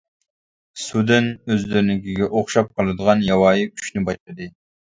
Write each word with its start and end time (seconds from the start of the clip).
سۇدىن 0.83 1.27
ئۆزلىرىنىڭكىگە 1.49 2.31
ئوخشاپ 2.33 2.73
قالىدىغان 2.75 3.25
ياۋايى 3.29 3.71
كۈچنى 3.79 4.07
بايقىدى. 4.11 4.53